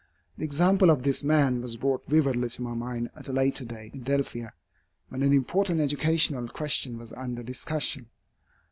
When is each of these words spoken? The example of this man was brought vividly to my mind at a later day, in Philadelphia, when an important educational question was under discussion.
The 0.35 0.43
example 0.43 0.89
of 0.89 1.03
this 1.03 1.23
man 1.23 1.61
was 1.61 1.75
brought 1.75 2.07
vividly 2.07 2.49
to 2.49 2.61
my 2.63 2.73
mind 2.73 3.11
at 3.15 3.29
a 3.29 3.33
later 3.33 3.63
day, 3.63 3.91
in 3.93 4.03
Philadelphia, 4.03 4.51
when 5.09 5.21
an 5.21 5.31
important 5.31 5.79
educational 5.79 6.47
question 6.47 6.97
was 6.97 7.13
under 7.13 7.43
discussion. 7.43 8.07